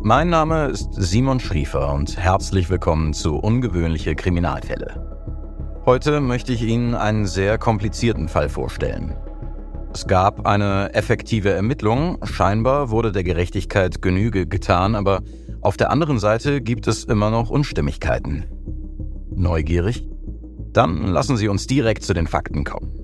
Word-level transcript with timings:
Mein 0.00 0.28
Name 0.28 0.66
ist 0.66 0.90
Simon 0.94 1.40
Schriefer 1.40 1.92
und 1.92 2.16
herzlich 2.16 2.70
willkommen 2.70 3.12
zu 3.12 3.36
Ungewöhnliche 3.36 4.14
Kriminalfälle. 4.14 5.04
Heute 5.86 6.20
möchte 6.20 6.52
ich 6.52 6.62
Ihnen 6.62 6.94
einen 6.94 7.26
sehr 7.26 7.58
komplizierten 7.58 8.28
Fall 8.28 8.48
vorstellen. 8.48 9.16
Es 9.92 10.06
gab 10.06 10.46
eine 10.46 10.94
effektive 10.94 11.50
Ermittlung, 11.50 12.18
scheinbar 12.24 12.90
wurde 12.90 13.10
der 13.10 13.24
Gerechtigkeit 13.24 14.00
Genüge 14.00 14.46
getan, 14.46 14.94
aber 14.94 15.20
auf 15.62 15.76
der 15.76 15.90
anderen 15.90 16.20
Seite 16.20 16.60
gibt 16.60 16.86
es 16.86 17.02
immer 17.04 17.30
noch 17.30 17.50
Unstimmigkeiten. 17.50 18.44
Neugierig? 19.34 20.08
Dann 20.72 21.08
lassen 21.08 21.36
Sie 21.36 21.48
uns 21.48 21.66
direkt 21.66 22.04
zu 22.04 22.14
den 22.14 22.28
Fakten 22.28 22.62
kommen. 22.62 22.97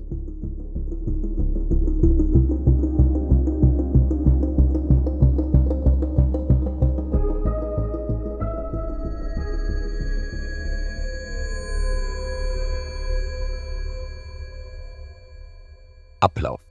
Ablauf. 16.35 16.61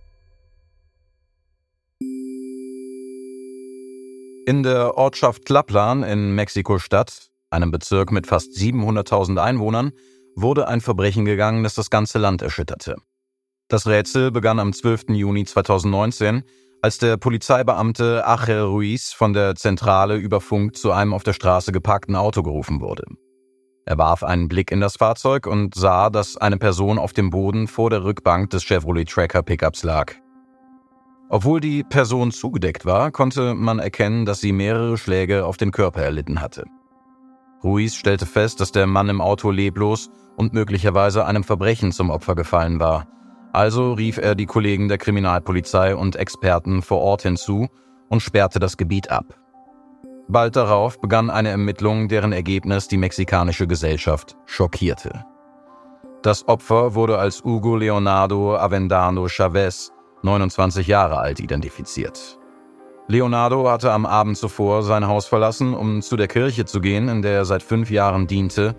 In 4.47 4.63
der 4.63 4.99
Ortschaft 4.99 5.47
Tlaplan 5.47 6.03
in 6.03 6.35
Mexiko-Stadt, 6.35 7.31
einem 7.51 7.71
Bezirk 7.71 8.13
mit 8.13 8.27
fast 8.27 8.53
700.000 8.53 9.39
Einwohnern, 9.43 9.93
wurde 10.37 10.69
ein 10.69 10.83
Verbrechen 10.83 11.25
gegangen, 11.25 11.65
das 11.65 11.75
das 11.75 11.89
ganze 11.89 12.19
Land 12.19 12.43
erschütterte. 12.43 12.97
Das 13.69 13.87
Rätsel 13.87 14.31
begann 14.31 14.59
am 14.59 14.75
12. 14.75 15.05
Juni 15.11 15.47
2019, 15.47 16.43
als 16.83 16.99
der 16.99 17.17
Polizeibeamte 17.17 18.27
Achel 18.27 18.61
Ruiz 18.61 19.15
von 19.15 19.33
der 19.33 19.55
Zentrale 19.55 20.17
über 20.17 20.43
Funk 20.43 20.77
zu 20.77 20.93
einem 20.93 21.15
auf 21.15 21.23
der 21.23 21.33
Straße 21.33 21.73
geparkten 21.73 22.17
Auto 22.17 22.43
gerufen 22.43 22.83
wurde. 22.83 23.05
Er 23.87 23.99
warf 23.99 24.25
einen 24.25 24.49
Blick 24.49 24.71
in 24.71 24.81
das 24.81 24.97
Fahrzeug 24.97 25.47
und 25.47 25.75
sah, 25.75 26.09
dass 26.09 26.37
eine 26.39 26.57
Person 26.57 26.99
auf 26.99 27.13
dem 27.13 27.31
Boden 27.31 27.69
vor 27.69 27.91
der 27.91 28.03
Rückbank 28.03 28.49
des 28.51 28.65
Chevrolet 28.65 29.09
Tracker 29.09 29.43
Pickups 29.43 29.83
lag. 29.83 30.13
Obwohl 31.29 31.61
die 31.61 31.85
Person 31.85 32.31
zugedeckt 32.31 32.87
war, 32.87 33.11
konnte 33.11 33.55
man 33.55 33.79
erkennen, 33.79 34.25
dass 34.25 34.41
sie 34.41 34.53
mehrere 34.53 34.97
Schläge 34.97 35.45
auf 35.45 35.57
den 35.57 35.71
Körper 35.71 36.03
erlitten 36.03 36.41
hatte. 36.41 36.65
Ruiz 37.63 37.95
stellte 37.95 38.27
fest, 38.27 38.61
dass 38.61 38.73
der 38.73 38.87
Mann 38.87 39.09
im 39.09 39.21
Auto 39.21 39.51
leblos 39.51 40.11
und 40.37 40.53
möglicherweise 40.53 41.27
einem 41.27 41.45
Verbrechen 41.45 41.93
zum 41.93 42.11
Opfer 42.11 42.35
gefallen 42.35 42.79
war. 42.81 43.07
Also 43.53 43.93
rief 43.93 44.19
er 44.19 44.35
die 44.35 44.47
Kollegen 44.47 44.89
der 44.89 44.99
Kriminalpolizei 44.99 45.95
und 45.95 46.17
Experten 46.17 46.83
vor 46.83 47.01
Ort 47.01 47.23
hinzu 47.23 47.69
und 48.09 48.21
sperrte 48.21 48.59
das 48.59 48.77
Gebiet 48.77 49.11
ab. 49.11 49.44
Bald 50.29 50.57
darauf 50.57 51.01
begann 51.01 51.29
eine 51.29 51.51
Ermittlung, 51.51 52.09
deren 52.09 52.33
Ergebnis 52.33 52.89
die 52.89 52.97
mexikanische 52.97 53.67
Gesellschaft 53.67 54.37
schockierte. 54.47 55.25
Das 56.23 56.49
Opfer 56.49 56.95
wurde 56.95 57.19
als 57.19 57.45
Hugo 57.45 57.77
Leonardo 57.77 58.57
Avendano 58.57 59.29
Chavez, 59.29 59.93
29 60.23 60.87
Jahre 60.87 61.19
alt, 61.19 61.41
identifiziert. 61.41 62.39
Leonardo 63.07 63.69
hatte 63.69 63.93
am 63.93 64.07
Abend 64.07 64.39
zuvor 64.39 64.83
sein 64.83 65.07
Haus 65.07 65.27
verlassen, 65.27 65.75
um 65.75 66.01
zu 66.01 66.17
der 66.17 66.29
Kirche 66.29 66.65
zu 66.65 66.81
gehen, 66.81 67.09
in 67.09 67.21
der 67.21 67.33
er 67.33 67.45
seit 67.45 67.63
fünf 67.63 67.91
Jahren 67.91 68.27
diente, 68.27 68.75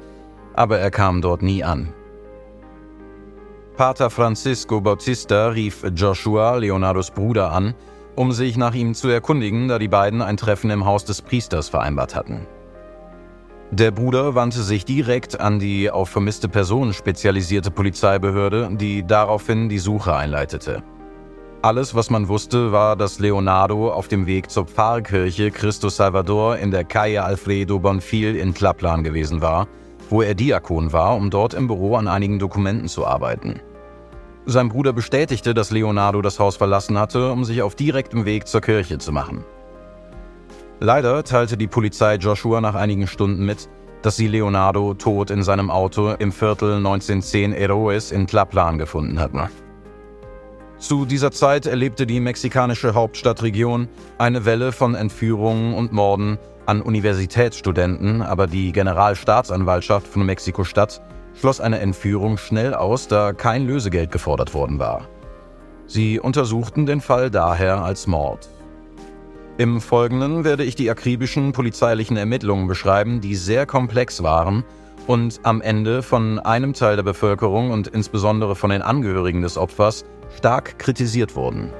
aber 0.56 0.80
er 0.80 0.90
kam 0.90 1.22
dort 1.22 1.44
nie 1.44 1.64
an. 1.64 1.94
Pater 3.78 4.10
Francisco 4.10 4.82
Bautista 4.82 5.50
rief 5.50 5.86
Joshua, 5.94 6.56
Leonardos 6.56 7.12
Bruder, 7.12 7.52
an, 7.52 7.76
um 8.16 8.32
sich 8.32 8.58
nach 8.58 8.74
ihm 8.74 8.94
zu 8.94 9.10
erkundigen, 9.10 9.68
da 9.68 9.80
die 9.80 9.88
beiden 9.88 10.22
ein 10.22 10.38
Treffen 10.38 10.70
im 10.70 10.86
Haus 10.86 11.06
des 11.06 11.22
Priesters 11.22 11.70
vereinbart 11.70 12.16
hatten. 12.16 12.48
Der 13.72 13.92
Bruder 13.92 14.36
wandte 14.36 14.62
sich 14.62 14.86
direkt 14.86 15.40
an 15.40 15.60
die 15.60 15.90
auf 15.90 16.10
vermisste 16.10 16.48
Personen 16.48 16.94
spezialisierte 16.94 17.72
Polizeibehörde, 17.72 18.70
die 18.74 19.06
daraufhin 19.06 19.70
die 19.70 19.80
Suche 19.80 20.16
einleitete. 20.16 20.84
Alles, 21.62 21.96
was 21.96 22.12
man 22.12 22.28
wusste, 22.28 22.72
war, 22.72 22.96
dass 22.96 23.18
Leonardo 23.18 23.92
auf 23.92 24.08
dem 24.08 24.28
Weg 24.28 24.52
zur 24.52 24.68
Pfarrkirche 24.68 25.50
Cristo 25.50 25.90
Salvador 25.90 26.58
in 26.58 26.70
der 26.70 26.84
Calle 26.84 27.24
Alfredo 27.24 27.80
Bonfil 27.80 28.36
in 28.36 28.54
Tlaplan 28.54 29.04
gewesen 29.04 29.42
war, 29.42 29.68
wo 30.12 30.22
er 30.22 30.36
Diakon 30.36 30.94
war, 30.94 31.16
um 31.16 31.32
dort 31.32 31.56
im 31.56 31.66
Büro 31.66 31.96
an 31.96 32.08
einigen 32.08 32.38
Dokumenten 32.38 32.88
zu 32.88 33.08
arbeiten. 33.08 33.62
Sein 34.48 34.70
Bruder 34.70 34.94
bestätigte, 34.94 35.56
dass 35.56 35.72
Leonardo 35.72 36.22
das 36.22 36.40
Haus 36.40 36.56
verlassen 36.56 37.00
hatte, 37.00 37.32
um 37.32 37.44
sich 37.46 37.64
auf 37.64 37.74
direktem 37.74 38.26
Weg 38.26 38.48
zur 38.48 38.62
Kirche 38.62 39.00
zu 39.00 39.12
machen. 39.12 39.44
Leider 40.80 41.24
teilte 41.24 41.58
die 41.58 41.68
Polizei 41.68 42.16
Joshua 42.16 42.62
nach 42.62 42.76
einigen 42.76 43.08
Stunden 43.08 43.46
mit, 43.46 43.70
dass 44.04 44.18
sie 44.18 44.28
Leonardo 44.28 44.94
tot 44.94 45.32
in 45.32 45.42
seinem 45.42 45.72
Auto 45.72 46.12
im 46.12 46.32
Viertel 46.32 46.76
1910 46.76 47.54
Eroes 47.54 48.12
in 48.12 48.28
Tlaplan 48.28 48.78
gefunden 48.78 49.20
hatten. 49.20 49.50
Zu 50.78 51.06
dieser 51.06 51.32
Zeit 51.32 51.66
erlebte 51.66 52.06
die 52.06 52.20
mexikanische 52.20 52.94
Hauptstadtregion 52.94 53.88
eine 54.20 54.46
Welle 54.46 54.72
von 54.72 54.94
Entführungen 54.94 55.74
und 55.74 55.92
Morden 55.92 56.38
an 56.68 56.82
Universitätsstudenten, 56.82 58.22
aber 58.22 58.46
die 58.46 58.72
Generalstaatsanwaltschaft 58.72 60.06
von 60.06 60.24
Mexiko-Stadt 60.26 61.02
schloss 61.40 61.62
eine 61.62 61.80
Entführung 61.80 62.38
schnell 62.38 62.74
aus, 62.74 63.08
da 63.08 63.34
kein 63.34 63.68
Lösegeld 63.68 64.12
gefordert 64.12 64.54
worden 64.54 64.80
war. 64.80 65.08
Sie 65.88 66.20
untersuchten 66.20 66.86
den 66.86 67.02
Fall 67.02 67.30
daher 67.30 67.84
als 67.84 68.08
Mord. 68.08 68.50
Im 69.58 69.80
Folgenden 69.80 70.44
werde 70.44 70.64
ich 70.64 70.76
die 70.76 70.90
akribischen 70.90 71.54
polizeilichen 71.54 72.18
Ermittlungen 72.18 72.68
beschreiben, 72.68 73.22
die 73.22 73.36
sehr 73.36 73.66
komplex 73.66 74.22
waren 74.24 74.66
und 75.08 75.40
am 75.44 75.62
Ende 75.62 76.02
von 76.02 76.40
einem 76.40 76.74
Teil 76.74 76.96
der 76.96 77.04
Bevölkerung 77.04 77.72
und 77.72 77.88
insbesondere 77.88 78.56
von 78.56 78.72
den 78.72 78.82
Angehörigen 78.82 79.42
des 79.42 79.58
Opfers 79.58 80.04
stark 80.36 80.80
kritisiert 80.80 81.36
wurden. 81.36 81.72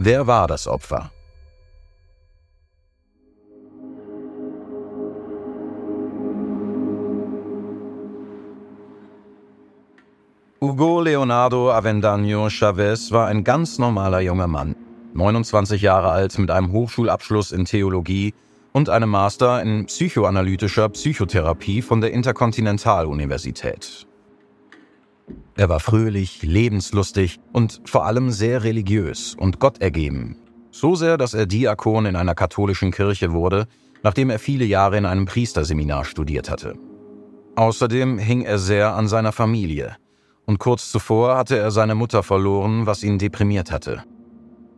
Wer 0.00 0.28
war 0.28 0.46
das 0.46 0.68
Opfer? 0.68 1.10
Hugo 10.60 11.00
Leonardo 11.00 11.72
Avendaño 11.72 12.48
Chavez 12.48 13.10
war 13.10 13.26
ein 13.26 13.42
ganz 13.42 13.80
normaler 13.80 14.20
junger 14.20 14.46
Mann, 14.46 14.76
29 15.14 15.82
Jahre 15.82 16.10
alt 16.10 16.38
mit 16.38 16.52
einem 16.52 16.70
Hochschulabschluss 16.70 17.50
in 17.50 17.64
Theologie 17.64 18.34
und 18.72 18.88
einem 18.88 19.10
Master 19.10 19.60
in 19.62 19.86
psychoanalytischer 19.86 20.88
Psychotherapie 20.90 21.82
von 21.82 22.00
der 22.00 22.12
Interkontinentaluniversität. 22.12 24.07
Er 25.56 25.68
war 25.68 25.80
fröhlich, 25.80 26.42
lebenslustig 26.42 27.40
und 27.52 27.80
vor 27.84 28.06
allem 28.06 28.30
sehr 28.30 28.62
religiös 28.64 29.34
und 29.34 29.58
gottergeben. 29.58 30.36
So 30.70 30.94
sehr, 30.94 31.16
dass 31.16 31.34
er 31.34 31.46
Diakon 31.46 32.06
in 32.06 32.16
einer 32.16 32.34
katholischen 32.34 32.92
Kirche 32.92 33.32
wurde, 33.32 33.66
nachdem 34.02 34.30
er 34.30 34.38
viele 34.38 34.64
Jahre 34.64 34.98
in 34.98 35.06
einem 35.06 35.26
Priesterseminar 35.26 36.04
studiert 36.04 36.50
hatte. 36.50 36.74
Außerdem 37.56 38.18
hing 38.18 38.42
er 38.42 38.58
sehr 38.58 38.94
an 38.94 39.08
seiner 39.08 39.32
Familie, 39.32 39.96
und 40.46 40.58
kurz 40.58 40.90
zuvor 40.90 41.36
hatte 41.36 41.58
er 41.58 41.70
seine 41.70 41.94
Mutter 41.94 42.22
verloren, 42.22 42.86
was 42.86 43.02
ihn 43.02 43.18
deprimiert 43.18 43.72
hatte. 43.72 44.04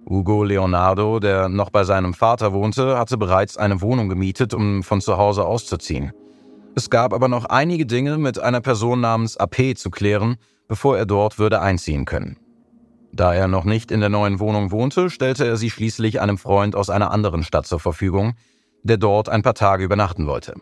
Ugo 0.08 0.42
Leonardo, 0.42 1.20
der 1.20 1.48
noch 1.48 1.70
bei 1.70 1.84
seinem 1.84 2.14
Vater 2.14 2.52
wohnte, 2.52 2.98
hatte 2.98 3.16
bereits 3.18 3.56
eine 3.56 3.80
Wohnung 3.80 4.08
gemietet, 4.08 4.54
um 4.54 4.82
von 4.82 5.00
zu 5.00 5.18
Hause 5.18 5.44
auszuziehen. 5.44 6.12
Es 6.74 6.90
gab 6.90 7.12
aber 7.12 7.28
noch 7.28 7.46
einige 7.46 7.86
Dinge 7.86 8.18
mit 8.18 8.38
einer 8.38 8.60
Person 8.60 9.00
namens 9.00 9.36
AP 9.36 9.76
zu 9.76 9.90
klären, 9.90 10.36
bevor 10.68 10.96
er 10.96 11.06
dort 11.06 11.38
würde 11.38 11.60
einziehen 11.60 12.04
können. 12.04 12.36
Da 13.12 13.34
er 13.34 13.48
noch 13.48 13.64
nicht 13.64 13.90
in 13.90 14.00
der 14.00 14.08
neuen 14.08 14.38
Wohnung 14.38 14.70
wohnte, 14.70 15.10
stellte 15.10 15.44
er 15.44 15.56
sie 15.56 15.70
schließlich 15.70 16.20
einem 16.20 16.38
Freund 16.38 16.76
aus 16.76 16.90
einer 16.90 17.10
anderen 17.10 17.42
Stadt 17.42 17.66
zur 17.66 17.80
Verfügung, 17.80 18.34
der 18.84 18.98
dort 18.98 19.28
ein 19.28 19.42
paar 19.42 19.54
Tage 19.54 19.84
übernachten 19.84 20.26
wollte. 20.26 20.54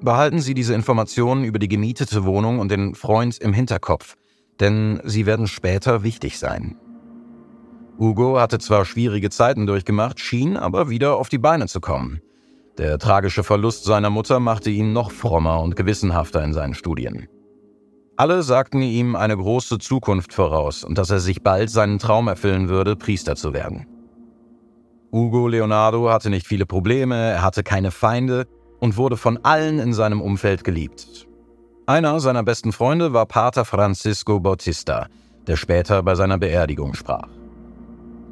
Behalten 0.00 0.40
Sie 0.40 0.54
diese 0.54 0.74
Informationen 0.74 1.44
über 1.44 1.58
die 1.58 1.68
gemietete 1.68 2.24
Wohnung 2.24 2.58
und 2.58 2.70
den 2.70 2.94
Freund 2.94 3.36
im 3.38 3.52
Hinterkopf, 3.52 4.16
denn 4.58 5.00
sie 5.04 5.26
werden 5.26 5.46
später 5.46 6.02
wichtig 6.02 6.38
sein. 6.38 6.76
Hugo 7.98 8.40
hatte 8.40 8.58
zwar 8.58 8.86
schwierige 8.86 9.28
Zeiten 9.28 9.66
durchgemacht, 9.66 10.20
schien 10.20 10.56
aber 10.56 10.88
wieder 10.88 11.16
auf 11.16 11.28
die 11.28 11.38
Beine 11.38 11.66
zu 11.66 11.80
kommen. 11.80 12.22
Der 12.78 12.98
tragische 12.98 13.42
Verlust 13.42 13.84
seiner 13.84 14.10
Mutter 14.10 14.40
machte 14.40 14.70
ihn 14.70 14.92
noch 14.92 15.10
frommer 15.10 15.60
und 15.60 15.76
gewissenhafter 15.76 16.42
in 16.42 16.52
seinen 16.52 16.74
Studien. 16.74 17.28
Alle 18.16 18.42
sagten 18.42 18.82
ihm 18.82 19.16
eine 19.16 19.36
große 19.36 19.78
Zukunft 19.78 20.34
voraus 20.34 20.84
und 20.84 20.98
dass 20.98 21.10
er 21.10 21.20
sich 21.20 21.42
bald 21.42 21.70
seinen 21.70 21.98
Traum 21.98 22.28
erfüllen 22.28 22.68
würde, 22.68 22.96
Priester 22.96 23.34
zu 23.34 23.52
werden. 23.54 23.86
Hugo 25.12 25.48
Leonardo 25.48 26.10
hatte 26.10 26.30
nicht 26.30 26.46
viele 26.46 26.66
Probleme, 26.66 27.16
er 27.16 27.42
hatte 27.42 27.62
keine 27.62 27.90
Feinde 27.90 28.46
und 28.78 28.96
wurde 28.96 29.16
von 29.16 29.38
allen 29.42 29.78
in 29.78 29.92
seinem 29.92 30.20
Umfeld 30.20 30.64
geliebt. 30.64 31.26
Einer 31.86 32.20
seiner 32.20 32.42
besten 32.42 32.72
Freunde 32.72 33.12
war 33.12 33.26
Pater 33.26 33.64
Francisco 33.64 34.38
Bautista, 34.38 35.06
der 35.46 35.56
später 35.56 36.02
bei 36.02 36.14
seiner 36.14 36.38
Beerdigung 36.38 36.94
sprach. 36.94 37.39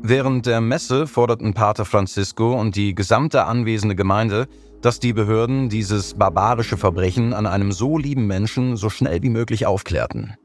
Während 0.03 0.47
der 0.47 0.61
Messe 0.61 1.07
forderten 1.07 1.55
Pater 1.55 1.85
Francisco 1.85 2.53
und 2.53 2.77
die 2.77 2.95
gesamte 2.95 3.45
anwesende 3.45 3.97
Gemeinde, 3.97 4.47
dass 4.81 5.01
die 5.01 5.13
Behörden 5.13 5.69
dieses 5.69 6.15
barbarische 6.15 6.77
Verbrechen 6.77 7.33
an 7.35 7.47
einem 7.47 7.73
so 7.73 7.99
lieben 7.99 8.27
Menschen 8.27 8.77
so 8.77 8.91
schnell 8.91 9.23
wie 9.23 9.29
möglich 9.29 9.67
aufklärten. 9.67 10.37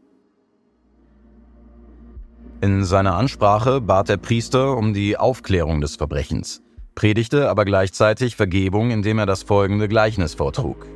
In 2.62 2.84
seiner 2.84 3.16
Ansprache 3.16 3.80
bat 3.80 4.10
der 4.10 4.18
Priester 4.18 4.76
um 4.76 4.94
die 4.94 5.18
Aufklärung 5.18 5.82
des 5.82 5.98
Verbrechens, 5.98 6.62
predigte 6.96 7.50
aber 7.50 7.66
gleichzeitig 7.66 8.36
Vergebung, 8.36 8.90
indem 8.90 9.20
er 9.20 9.26
das 9.26 9.44
folgende 9.44 9.88
Gleichnis 9.88 10.34
vortrug. 10.34 10.88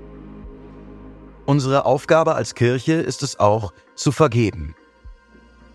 Unsere 1.46 1.86
Aufgabe 1.86 2.36
als 2.36 2.56
Kirche 2.56 2.94
ist 2.94 3.22
es 3.22 3.40
auch, 3.40 3.72
zu 3.96 4.12
vergeben. 4.12 4.76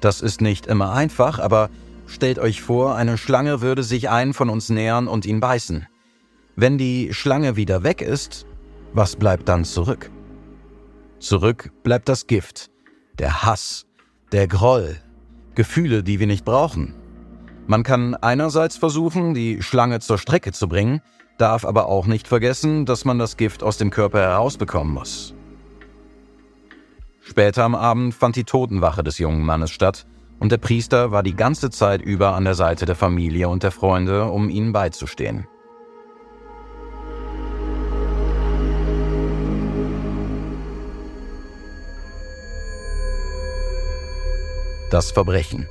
Das 0.01 0.21
ist 0.21 0.41
nicht 0.41 0.67
immer 0.67 0.93
einfach, 0.93 1.39
aber 1.39 1.71
Stellt 2.07 2.39
euch 2.39 2.63
vor, 2.63 2.95
eine 2.97 3.19
Schlange 3.19 3.61
würde 3.61 3.83
sich 3.83 4.11
einen 4.11 4.35
von 4.35 4.51
uns 4.51 4.69
nähern 4.69 5.09
und 5.09 5.27
ihn 5.27 5.41
beißen. 5.41 5.87
Wenn 6.57 6.79
die 6.79 7.15
Schlange 7.15 7.57
wieder 7.57 7.83
weg 7.83 8.03
ist, 8.03 8.47
was 8.93 9.17
bleibt 9.17 9.49
dann 9.49 9.65
zurück? 9.65 10.11
Zurück 11.19 11.71
bleibt 11.83 12.09
das 12.09 12.27
Gift, 12.27 12.71
der 13.19 13.45
Hass, 13.45 13.87
der 14.33 14.49
Groll, 14.49 14.97
Gefühle, 15.55 16.03
die 16.03 16.19
wir 16.21 16.27
nicht 16.27 16.45
brauchen. 16.45 16.95
Man 17.67 17.85
kann 17.85 18.15
einerseits 18.17 18.77
versuchen, 18.77 19.35
die 19.35 19.63
Schlange 19.63 20.01
zur 20.01 20.19
Strecke 20.19 20.53
zu 20.53 20.69
bringen, 20.69 21.01
darf 21.39 21.65
aber 21.65 21.87
auch 21.87 22.07
nicht 22.07 22.29
vergessen, 22.29 22.87
dass 22.87 23.05
man 23.05 23.19
das 23.19 23.37
Gift 23.37 23.63
aus 23.63 23.79
dem 23.79 23.91
Körper 23.91 24.21
herausbekommen 24.21 24.93
muss. 24.93 25.35
Später 27.21 27.65
am 27.65 27.75
Abend 27.75 28.15
fand 28.15 28.37
die 28.37 28.45
Totenwache 28.45 29.03
des 29.03 29.19
jungen 29.19 29.45
Mannes 29.45 29.71
statt, 29.71 30.07
und 30.43 30.51
der 30.51 30.59
Priester 30.59 31.13
war 31.13 31.23
die 31.23 31.37
ganze 31.37 31.71
Zeit 31.71 32.03
über 32.03 32.35
an 32.35 32.45
der 32.45 32.57
Seite 32.57 32.85
der 32.85 32.97
Familie 32.97 33.49
und 33.49 33.63
der 33.63 33.71
Freunde, 33.71 34.25
um 34.25 34.51
ihnen 34.51 34.73
beizustehen. 34.73 35.47
Das 44.91 45.13
Verbrechen. 45.13 45.69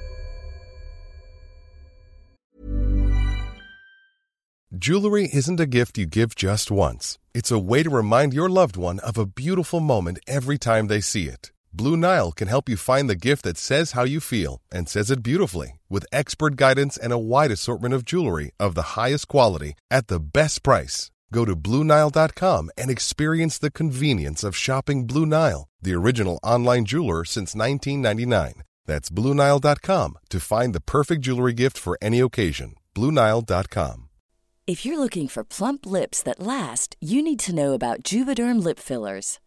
Jewelry 4.71 5.25
isn't 5.25 5.59
a 5.59 5.65
gift 5.65 5.97
you 5.97 6.07
give 6.07 6.33
just 6.37 6.71
once. 6.71 7.19
It's 7.33 7.51
a 7.51 7.57
way 7.57 7.83
to 7.83 7.89
remind 7.89 8.33
your 8.33 8.49
loved 8.49 8.77
one 8.77 9.01
of 9.01 9.17
a 9.17 9.25
beautiful 9.25 9.81
moment 9.81 10.19
every 10.27 10.57
time 10.57 10.87
they 10.87 11.01
see 11.01 11.27
it. 11.27 11.51
Blue 11.73 11.95
Nile 11.95 12.31
can 12.31 12.49
help 12.49 12.67
you 12.67 12.75
find 12.75 13.09
the 13.09 13.15
gift 13.15 13.43
that 13.43 13.57
says 13.57 13.93
how 13.93 14.03
you 14.03 14.19
feel 14.19 14.61
and 14.71 14.89
says 14.89 15.09
it 15.09 15.23
beautifully 15.23 15.79
with 15.89 16.05
expert 16.11 16.55
guidance 16.55 16.97
and 16.97 17.13
a 17.13 17.17
wide 17.17 17.51
assortment 17.51 17.93
of 17.93 18.03
jewelry 18.03 18.51
of 18.59 18.75
the 18.75 18.99
highest 18.99 19.27
quality 19.27 19.73
at 19.89 20.07
the 20.07 20.19
best 20.19 20.63
price. 20.63 21.11
Go 21.31 21.45
to 21.45 21.55
BlueNile.com 21.55 22.71
and 22.77 22.91
experience 22.91 23.57
the 23.57 23.71
convenience 23.71 24.43
of 24.43 24.55
shopping 24.55 25.07
Blue 25.07 25.25
Nile, 25.25 25.69
the 25.81 25.93
original 25.93 26.39
online 26.43 26.85
jeweler 26.85 27.23
since 27.23 27.55
1999. 27.55 28.63
That's 28.85 29.09
BlueNile.com 29.09 30.17
to 30.29 30.39
find 30.41 30.75
the 30.75 30.81
perfect 30.81 31.21
jewelry 31.21 31.53
gift 31.53 31.77
for 31.77 31.97
any 32.01 32.19
occasion. 32.19 32.75
BlueNile.com. 32.95 34.09
If 34.67 34.85
you're 34.85 34.99
looking 34.99 35.27
for 35.27 35.43
plump 35.43 35.85
lips 35.85 36.21
that 36.23 36.39
last, 36.39 36.95
you 36.99 37.21
need 37.21 37.39
to 37.39 37.55
know 37.55 37.73
about 37.73 38.03
Juvederm 38.03 38.63
Lip 38.63 38.79
Fillers. 38.79 39.39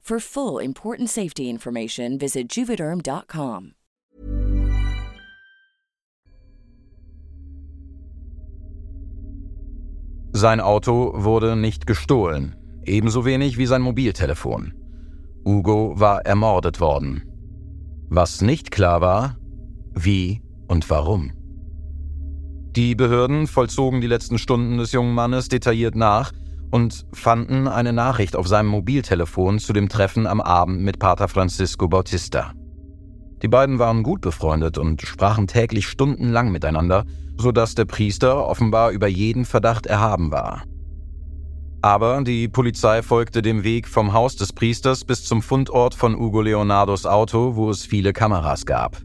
For 0.00 0.18
full 0.18 0.58
important 0.58 1.08
safety 1.08 1.48
information, 1.48 2.18
visit 2.18 2.48
juvederm.com. 2.50 3.74
Sein 10.32 10.60
Auto 10.60 11.12
wurde 11.14 11.56
nicht 11.56 11.86
gestohlen, 11.86 12.56
ebenso 12.84 13.24
wenig 13.24 13.58
wie 13.58 13.66
sein 13.66 13.82
Mobiltelefon. 13.82 14.72
Ugo 15.44 15.94
war 15.96 16.24
ermordet 16.24 16.80
worden. 16.80 17.22
Was 18.08 18.40
nicht 18.40 18.70
klar 18.70 19.00
war, 19.00 19.36
wie 19.92 20.40
und 20.68 20.88
warum. 20.88 21.32
Die 22.76 22.94
Behörden 22.94 23.46
vollzogen 23.48 24.00
die 24.00 24.06
letzten 24.06 24.38
Stunden 24.38 24.78
des 24.78 24.92
jungen 24.92 25.14
Mannes 25.14 25.48
detailliert 25.48 25.96
nach 25.96 26.32
und 26.70 27.06
fanden 27.12 27.68
eine 27.68 27.92
Nachricht 27.92 28.36
auf 28.36 28.48
seinem 28.48 28.68
Mobiltelefon 28.68 29.58
zu 29.58 29.72
dem 29.72 29.88
Treffen 29.88 30.26
am 30.26 30.40
Abend 30.40 30.80
mit 30.82 30.98
Pater 30.98 31.28
Francisco 31.28 31.88
Bautista. 31.88 32.52
Die 33.42 33.48
beiden 33.48 33.78
waren 33.78 34.02
gut 34.02 34.20
befreundet 34.20 34.78
und 34.78 35.02
sprachen 35.02 35.46
täglich 35.46 35.88
stundenlang 35.88 36.52
miteinander, 36.52 37.04
sodass 37.38 37.74
der 37.74 37.86
Priester 37.86 38.46
offenbar 38.46 38.90
über 38.90 39.08
jeden 39.08 39.44
Verdacht 39.44 39.86
erhaben 39.86 40.30
war. 40.30 40.64
Aber 41.82 42.22
die 42.22 42.46
Polizei 42.48 43.02
folgte 43.02 43.40
dem 43.40 43.64
Weg 43.64 43.88
vom 43.88 44.12
Haus 44.12 44.36
des 44.36 44.52
Priesters 44.52 45.04
bis 45.04 45.24
zum 45.24 45.40
Fundort 45.40 45.94
von 45.94 46.14
Ugo 46.14 46.42
Leonardos 46.42 47.06
Auto, 47.06 47.56
wo 47.56 47.70
es 47.70 47.86
viele 47.86 48.12
Kameras 48.12 48.66
gab. 48.66 48.98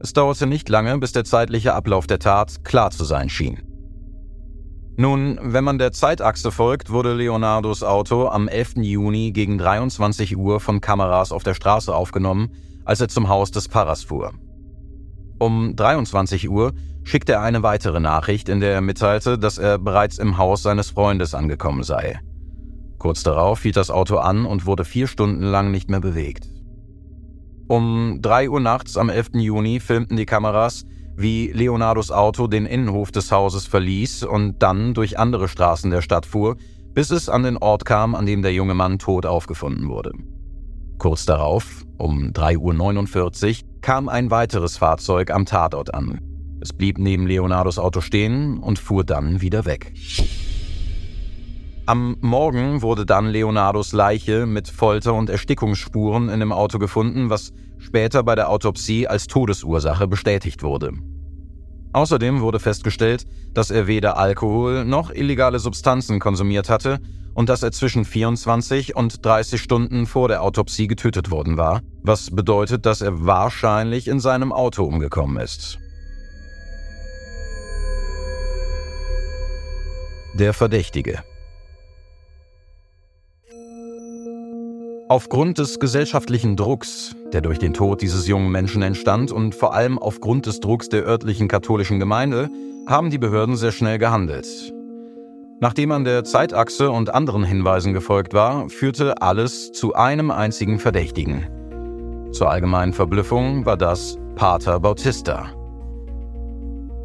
Es 0.00 0.12
dauerte 0.12 0.46
nicht 0.46 0.68
lange, 0.68 0.98
bis 0.98 1.12
der 1.12 1.24
zeitliche 1.24 1.72
Ablauf 1.72 2.06
der 2.06 2.18
Tat 2.18 2.62
klar 2.62 2.90
zu 2.90 3.04
sein 3.04 3.30
schien. 3.30 3.73
Nun, 4.96 5.40
wenn 5.42 5.64
man 5.64 5.78
der 5.78 5.90
Zeitachse 5.90 6.52
folgt, 6.52 6.90
wurde 6.90 7.14
Leonardos 7.14 7.82
Auto 7.82 8.28
am 8.28 8.46
11. 8.46 8.74
Juni 8.76 9.32
gegen 9.32 9.58
23 9.58 10.36
Uhr 10.36 10.60
von 10.60 10.80
Kameras 10.80 11.32
auf 11.32 11.42
der 11.42 11.54
Straße 11.54 11.92
aufgenommen, 11.92 12.52
als 12.84 13.00
er 13.00 13.08
zum 13.08 13.28
Haus 13.28 13.50
des 13.50 13.66
Pfarrers 13.66 14.04
fuhr. 14.04 14.32
Um 15.40 15.74
23 15.74 16.48
Uhr 16.48 16.72
schickte 17.02 17.32
er 17.32 17.42
eine 17.42 17.64
weitere 17.64 17.98
Nachricht, 17.98 18.48
in 18.48 18.60
der 18.60 18.72
er 18.72 18.80
mitteilte, 18.80 19.36
dass 19.36 19.58
er 19.58 19.78
bereits 19.78 20.18
im 20.18 20.38
Haus 20.38 20.62
seines 20.62 20.90
Freundes 20.90 21.34
angekommen 21.34 21.82
sei. 21.82 22.20
Kurz 22.98 23.24
darauf 23.24 23.62
hielt 23.62 23.76
das 23.76 23.90
Auto 23.90 24.18
an 24.18 24.46
und 24.46 24.64
wurde 24.64 24.84
vier 24.84 25.08
Stunden 25.08 25.42
lang 25.42 25.72
nicht 25.72 25.90
mehr 25.90 26.00
bewegt. 26.00 26.48
Um 27.66 28.20
3 28.22 28.48
Uhr 28.48 28.60
nachts 28.60 28.96
am 28.96 29.08
11. 29.08 29.30
Juni 29.34 29.80
filmten 29.80 30.16
die 30.16 30.26
Kameras, 30.26 30.86
wie 31.16 31.50
Leonardos 31.52 32.10
Auto 32.10 32.46
den 32.46 32.66
Innenhof 32.66 33.12
des 33.12 33.30
Hauses 33.30 33.66
verließ 33.66 34.24
und 34.24 34.62
dann 34.62 34.94
durch 34.94 35.18
andere 35.18 35.48
Straßen 35.48 35.90
der 35.90 36.02
Stadt 36.02 36.26
fuhr, 36.26 36.56
bis 36.92 37.10
es 37.10 37.28
an 37.28 37.42
den 37.42 37.56
Ort 37.56 37.84
kam, 37.84 38.14
an 38.14 38.26
dem 38.26 38.42
der 38.42 38.52
junge 38.52 38.74
Mann 38.74 38.98
tot 38.98 39.26
aufgefunden 39.26 39.88
wurde. 39.88 40.12
Kurz 40.98 41.26
darauf, 41.26 41.84
um 41.98 42.30
3.49 42.32 43.62
Uhr, 43.62 43.68
kam 43.80 44.08
ein 44.08 44.30
weiteres 44.30 44.76
Fahrzeug 44.76 45.30
am 45.30 45.44
Tatort 45.44 45.92
an. 45.92 46.20
Es 46.60 46.72
blieb 46.72 46.98
neben 46.98 47.26
Leonardos 47.26 47.78
Auto 47.78 48.00
stehen 48.00 48.58
und 48.58 48.78
fuhr 48.78 49.04
dann 49.04 49.40
wieder 49.40 49.66
weg. 49.66 49.92
Am 51.86 52.16
Morgen 52.22 52.80
wurde 52.80 53.04
dann 53.04 53.26
Leonardos 53.26 53.92
Leiche 53.92 54.46
mit 54.46 54.68
Folter- 54.68 55.12
und 55.12 55.28
Erstickungsspuren 55.28 56.30
in 56.30 56.40
dem 56.40 56.50
Auto 56.50 56.78
gefunden, 56.78 57.28
was 57.28 57.52
später 57.76 58.22
bei 58.22 58.34
der 58.34 58.48
Autopsie 58.48 59.06
als 59.06 59.26
Todesursache 59.26 60.08
bestätigt 60.08 60.62
wurde. 60.62 60.92
Außerdem 61.92 62.40
wurde 62.40 62.58
festgestellt, 62.58 63.26
dass 63.52 63.70
er 63.70 63.86
weder 63.86 64.16
Alkohol 64.16 64.86
noch 64.86 65.10
illegale 65.10 65.58
Substanzen 65.58 66.20
konsumiert 66.20 66.70
hatte 66.70 67.00
und 67.34 67.50
dass 67.50 67.62
er 67.62 67.70
zwischen 67.70 68.06
24 68.06 68.96
und 68.96 69.22
30 69.22 69.60
Stunden 69.60 70.06
vor 70.06 70.28
der 70.28 70.42
Autopsie 70.42 70.86
getötet 70.86 71.30
worden 71.30 71.58
war, 71.58 71.82
was 72.02 72.30
bedeutet, 72.30 72.86
dass 72.86 73.02
er 73.02 73.26
wahrscheinlich 73.26 74.08
in 74.08 74.20
seinem 74.20 74.54
Auto 74.54 74.84
umgekommen 74.84 75.36
ist. 75.36 75.78
Der 80.32 80.54
Verdächtige 80.54 81.22
Aufgrund 85.06 85.58
des 85.58 85.80
gesellschaftlichen 85.80 86.56
Drucks, 86.56 87.14
der 87.30 87.42
durch 87.42 87.58
den 87.58 87.74
Tod 87.74 88.00
dieses 88.00 88.26
jungen 88.26 88.50
Menschen 88.50 88.80
entstand 88.80 89.32
und 89.32 89.54
vor 89.54 89.74
allem 89.74 89.98
aufgrund 89.98 90.46
des 90.46 90.60
Drucks 90.60 90.88
der 90.88 91.04
örtlichen 91.04 91.46
katholischen 91.46 91.98
Gemeinde, 91.98 92.48
haben 92.86 93.10
die 93.10 93.18
Behörden 93.18 93.56
sehr 93.56 93.72
schnell 93.72 93.98
gehandelt. 93.98 94.46
Nachdem 95.60 95.90
man 95.90 96.04
der 96.04 96.24
Zeitachse 96.24 96.90
und 96.90 97.12
anderen 97.12 97.44
Hinweisen 97.44 97.92
gefolgt 97.92 98.32
war, 98.32 98.70
führte 98.70 99.20
alles 99.20 99.72
zu 99.72 99.92
einem 99.92 100.30
einzigen 100.30 100.78
Verdächtigen. 100.78 101.48
Zur 102.32 102.50
allgemeinen 102.50 102.94
Verblüffung 102.94 103.66
war 103.66 103.76
das 103.76 104.16
Pater 104.36 104.80
Bautista. 104.80 105.50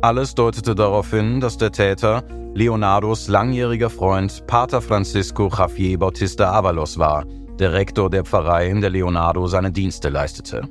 Alles 0.02 0.36
deutete 0.36 0.74
darauf 0.74 1.12
hin, 1.12 1.42
dass 1.42 1.58
der 1.58 1.74
Täter 1.74 2.24
Leonardos 2.54 3.28
langjähriger 3.28 3.90
Freund 3.90 4.48
Pater 4.48 4.82
Francisco 4.82 5.50
Javier 5.50 6.00
Bautista 6.00 6.54
Avalos 6.54 6.98
war, 6.98 7.26
der 7.60 7.74
Rektor 7.74 8.10
der 8.10 8.24
Pfarrei, 8.24 8.70
in 8.70 8.82
der 8.82 8.90
Leonardo 8.90 9.48
seine 9.48 9.72
Dienste 9.72 10.10
leistete. 10.10 10.64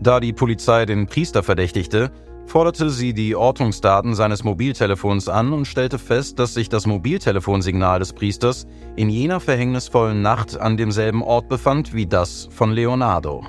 Da 0.00 0.20
die 0.20 0.32
Polizei 0.32 0.84
den 0.84 1.06
Priester 1.06 1.42
verdächtigte, 1.42 2.10
forderte 2.46 2.90
sie 2.90 3.12
die 3.12 3.34
Ortungsdaten 3.34 4.14
seines 4.14 4.44
Mobiltelefons 4.44 5.28
an 5.28 5.52
und 5.52 5.66
stellte 5.66 5.98
fest, 5.98 6.38
dass 6.38 6.54
sich 6.54 6.68
das 6.68 6.86
Mobiltelefonsignal 6.86 7.98
des 7.98 8.12
Priesters 8.12 8.66
in 8.94 9.08
jener 9.08 9.40
verhängnisvollen 9.40 10.22
Nacht 10.22 10.58
an 10.58 10.76
demselben 10.76 11.22
Ort 11.22 11.48
befand 11.48 11.92
wie 11.92 12.06
das 12.06 12.48
von 12.52 12.70
Leonardo. 12.70 13.44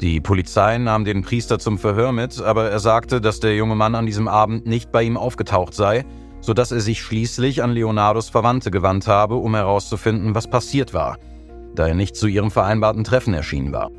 Die 0.00 0.20
Polizei 0.20 0.78
nahm 0.78 1.04
den 1.04 1.22
Priester 1.22 1.58
zum 1.58 1.76
Verhör 1.76 2.12
mit, 2.12 2.40
aber 2.40 2.70
er 2.70 2.78
sagte, 2.78 3.20
dass 3.20 3.40
der 3.40 3.56
junge 3.56 3.74
Mann 3.74 3.96
an 3.96 4.06
diesem 4.06 4.28
Abend 4.28 4.64
nicht 4.64 4.92
bei 4.92 5.02
ihm 5.02 5.16
aufgetaucht 5.16 5.74
sei, 5.74 6.04
sodass 6.40 6.72
er 6.72 6.80
sich 6.80 7.02
schließlich 7.02 7.62
an 7.62 7.72
Leonardos 7.72 8.28
Verwandte 8.28 8.70
gewandt 8.70 9.06
habe, 9.06 9.36
um 9.36 9.54
herauszufinden, 9.54 10.34
was 10.34 10.48
passiert 10.48 10.94
war, 10.94 11.18
da 11.74 11.86
er 11.88 11.94
nicht 11.94 12.16
zu 12.16 12.26
ihrem 12.26 12.50
vereinbarten 12.50 13.04
Treffen 13.04 13.34
erschienen 13.34 13.72
war. 13.72 13.90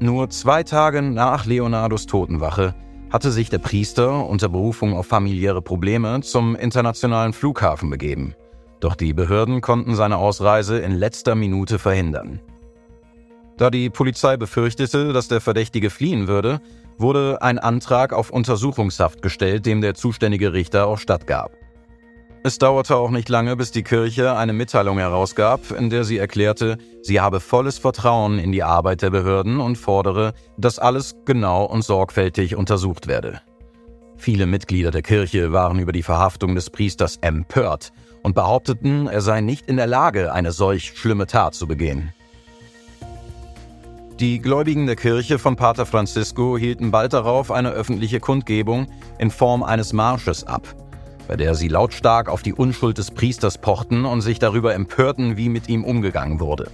Nur 0.00 0.28
zwei 0.30 0.62
Tage 0.62 1.02
nach 1.02 1.46
Leonardos 1.46 2.06
Totenwache 2.06 2.74
hatte 3.10 3.30
sich 3.30 3.48
der 3.48 3.58
Priester 3.58 4.28
unter 4.28 4.48
Berufung 4.48 4.94
auf 4.94 5.06
familiäre 5.06 5.62
Probleme 5.62 6.20
zum 6.20 6.56
internationalen 6.56 7.32
Flughafen 7.32 7.88
begeben. 7.88 8.34
Doch 8.80 8.96
die 8.96 9.14
Behörden 9.14 9.60
konnten 9.60 9.94
seine 9.94 10.18
Ausreise 10.18 10.78
in 10.78 10.92
letzter 10.92 11.36
Minute 11.36 11.78
verhindern. 11.78 12.40
Da 13.56 13.70
die 13.70 13.88
Polizei 13.88 14.36
befürchtete, 14.36 15.12
dass 15.12 15.28
der 15.28 15.40
Verdächtige 15.40 15.90
fliehen 15.90 16.26
würde, 16.26 16.60
wurde 16.98 17.42
ein 17.42 17.58
Antrag 17.58 18.12
auf 18.12 18.30
Untersuchungshaft 18.30 19.22
gestellt, 19.22 19.66
dem 19.66 19.80
der 19.80 19.94
zuständige 19.94 20.52
Richter 20.52 20.86
auch 20.86 20.98
stattgab. 20.98 21.52
Es 22.46 22.58
dauerte 22.58 22.96
auch 22.96 23.10
nicht 23.10 23.30
lange, 23.30 23.56
bis 23.56 23.70
die 23.70 23.82
Kirche 23.82 24.36
eine 24.36 24.52
Mitteilung 24.52 24.98
herausgab, 24.98 25.70
in 25.70 25.88
der 25.88 26.04
sie 26.04 26.18
erklärte, 26.18 26.76
sie 27.00 27.20
habe 27.20 27.40
volles 27.40 27.78
Vertrauen 27.78 28.38
in 28.38 28.52
die 28.52 28.62
Arbeit 28.62 29.00
der 29.00 29.08
Behörden 29.08 29.60
und 29.60 29.78
fordere, 29.78 30.34
dass 30.58 30.78
alles 30.78 31.16
genau 31.24 31.64
und 31.64 31.82
sorgfältig 31.82 32.54
untersucht 32.54 33.06
werde. 33.06 33.40
Viele 34.18 34.44
Mitglieder 34.44 34.90
der 34.90 35.00
Kirche 35.00 35.52
waren 35.52 35.78
über 35.78 35.92
die 35.92 36.02
Verhaftung 36.02 36.54
des 36.54 36.68
Priesters 36.68 37.16
empört 37.22 37.92
und 38.22 38.34
behaupteten, 38.34 39.06
er 39.06 39.22
sei 39.22 39.40
nicht 39.40 39.66
in 39.66 39.78
der 39.78 39.86
Lage, 39.86 40.32
eine 40.32 40.52
solch 40.52 40.92
schlimme 40.96 41.26
Tat 41.26 41.54
zu 41.54 41.66
begehen. 41.66 42.12
Die 44.20 44.38
Gläubigen 44.38 44.86
der 44.86 44.94
Kirche 44.94 45.40
von 45.40 45.56
Pater 45.56 45.86
Francisco 45.86 46.56
hielten 46.56 46.92
bald 46.92 47.12
darauf 47.12 47.50
eine 47.50 47.70
öffentliche 47.70 48.20
Kundgebung 48.20 48.86
in 49.18 49.32
Form 49.32 49.64
eines 49.64 49.92
Marsches 49.92 50.44
ab, 50.44 50.62
bei 51.26 51.34
der 51.34 51.56
sie 51.56 51.66
lautstark 51.66 52.28
auf 52.28 52.42
die 52.42 52.52
Unschuld 52.52 52.98
des 52.98 53.10
Priesters 53.10 53.58
pochten 53.58 54.04
und 54.04 54.20
sich 54.20 54.38
darüber 54.38 54.72
empörten, 54.72 55.36
wie 55.36 55.48
mit 55.48 55.68
ihm 55.68 55.82
umgegangen 55.82 56.38
wurde. 56.38 56.70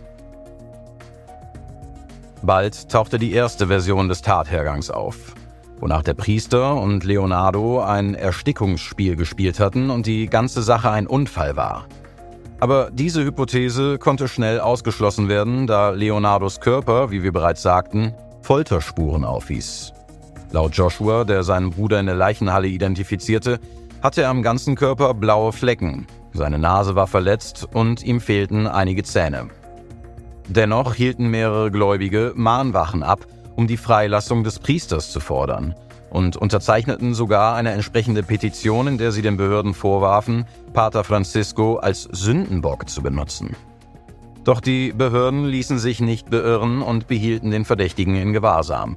Bald 2.42 2.90
tauchte 2.90 3.18
die 3.18 3.32
erste 3.32 3.68
Version 3.68 4.10
des 4.10 4.20
Tathergangs 4.20 4.90
auf, 4.90 5.34
wonach 5.78 6.02
der 6.02 6.14
Priester 6.14 6.74
und 6.74 7.04
Leonardo 7.04 7.80
ein 7.80 8.14
Erstickungsspiel 8.14 9.16
gespielt 9.16 9.60
hatten 9.60 9.88
und 9.88 10.04
die 10.04 10.26
ganze 10.26 10.60
Sache 10.60 10.90
ein 10.90 11.06
Unfall 11.06 11.56
war. 11.56 11.86
Aber 12.60 12.90
diese 12.92 13.24
Hypothese 13.24 13.98
konnte 13.98 14.28
schnell 14.28 14.60
ausgeschlossen 14.60 15.28
werden, 15.28 15.66
da 15.66 15.90
Leonardos 15.90 16.60
Körper, 16.60 17.10
wie 17.10 17.22
wir 17.22 17.32
bereits 17.32 17.62
sagten, 17.62 18.14
Folterspuren 18.42 19.24
aufwies. 19.24 19.92
Laut 20.52 20.74
Joshua, 20.74 21.24
der 21.24 21.42
seinen 21.42 21.70
Bruder 21.70 21.98
in 22.00 22.06
der 22.06 22.16
Leichenhalle 22.16 22.68
identifizierte, 22.68 23.60
hatte 24.02 24.22
er 24.22 24.28
am 24.28 24.42
ganzen 24.42 24.74
Körper 24.74 25.14
blaue 25.14 25.52
Flecken, 25.52 26.06
seine 26.32 26.58
Nase 26.58 26.94
war 26.94 27.06
verletzt 27.06 27.66
und 27.72 28.02
ihm 28.02 28.20
fehlten 28.20 28.66
einige 28.66 29.02
Zähne. 29.04 29.48
Dennoch 30.48 30.94
hielten 30.94 31.28
mehrere 31.28 31.70
Gläubige 31.70 32.32
Mahnwachen 32.34 33.02
ab, 33.02 33.26
um 33.56 33.66
die 33.66 33.76
Freilassung 33.76 34.44
des 34.44 34.58
Priesters 34.58 35.10
zu 35.10 35.20
fordern 35.20 35.74
und 36.10 36.36
unterzeichneten 36.36 37.14
sogar 37.14 37.54
eine 37.54 37.72
entsprechende 37.72 38.22
Petition, 38.22 38.86
in 38.86 38.98
der 38.98 39.12
sie 39.12 39.22
den 39.22 39.36
Behörden 39.36 39.74
vorwarfen, 39.74 40.44
Pater 40.72 41.04
Francisco 41.04 41.76
als 41.76 42.02
Sündenbock 42.02 42.88
zu 42.88 43.02
benutzen. 43.02 43.56
Doch 44.44 44.60
die 44.60 44.92
Behörden 44.92 45.44
ließen 45.44 45.78
sich 45.78 46.00
nicht 46.00 46.30
beirren 46.30 46.82
und 46.82 47.06
behielten 47.06 47.50
den 47.50 47.64
Verdächtigen 47.64 48.16
in 48.16 48.32
Gewahrsam. 48.32 48.96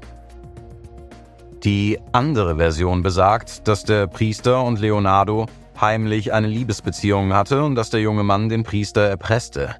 Die 1.63 1.99
andere 2.11 2.57
Version 2.57 3.03
besagt, 3.03 3.67
dass 3.67 3.83
der 3.83 4.07
Priester 4.07 4.63
und 4.63 4.79
Leonardo 4.79 5.45
heimlich 5.79 6.33
eine 6.33 6.47
Liebesbeziehung 6.47 7.33
hatte 7.33 7.63
und 7.63 7.75
dass 7.75 7.89
der 7.89 8.01
junge 8.01 8.23
Mann 8.23 8.49
den 8.49 8.63
Priester 8.63 9.01
erpresste. 9.01 9.75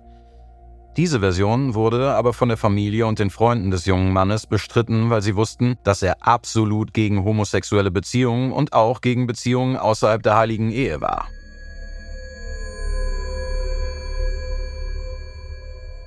Diese 0.96 1.22
Version 1.22 1.74
wurde 1.74 2.14
aber 2.14 2.34
von 2.34 2.50
der 2.50 2.58
Familie 2.58 3.08
und 3.08 3.18
den 3.18 3.32
Freunden 3.32 3.72
des 3.72 3.86
jungen 3.88 4.14
Mannes 4.14 4.46
bestritten, 4.46 5.10
weil 5.10 5.24
sie 5.24 5.36
wussten, 5.36 5.76
dass 5.84 6.04
er 6.04 6.18
absolut 6.22 6.94
gegen 6.94 7.24
homosexuelle 7.24 7.90
Beziehungen 7.90 8.52
und 8.52 8.74
auch 8.74 9.02
gegen 9.02 9.26
Beziehungen 9.26 9.76
außerhalb 9.76 10.22
der 10.22 10.38
heiligen 10.38 10.72
Ehe 10.72 11.02
war. 11.02 11.28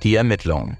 Die 0.03 0.15
Ermittlung. 0.15 0.77